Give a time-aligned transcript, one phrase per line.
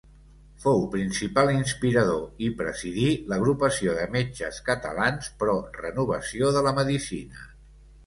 [0.61, 7.51] Fou principal inspirador i presidí l'Agrupació de Metges Catalans pro Renovació de la Medicina.